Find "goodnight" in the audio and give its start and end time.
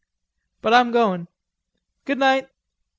2.05-2.49